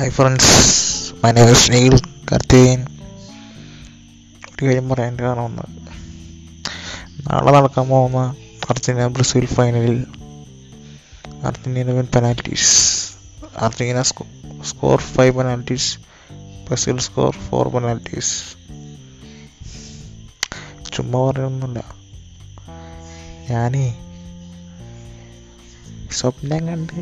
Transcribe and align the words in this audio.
hi 0.00 0.12
friends 0.12 0.52
my 1.22 1.30
name 1.30 1.48
is 1.52 1.72
Neel 1.72 1.94
Karthikeyan 2.28 2.80
ഒരു 4.46 4.62
കാര്യം 4.66 4.86
പറയാൻ 4.88 5.14
കാരണം 5.16 5.44
ഒന്ന് 5.44 5.64
നാളെ 7.26 7.50
നടക്കാൻ 7.50 7.84
പോകുന്ന 7.88 8.20
അർജന്റീന 8.70 9.08
ബ്രസീൽ 9.08 9.46
ഫൈനലിൽ 9.46 9.98
Argentina 11.42 11.96
win 11.98 12.08
penalties 12.14 12.70
Argentina 13.58 14.02
score 14.70 15.00
five 15.10 15.34
penalties 15.38 15.90
Brazil 16.68 16.98
score 16.98 17.34
four 17.48 17.68
penalties 17.68 18.34
ചുമ്മാ 20.92 21.22
പറയൊന്നുമില്ല 21.28 21.82
ഞാനേ 23.50 23.86
സ്വപ്നം 26.10 26.64
കണ്ട് 26.66 26.96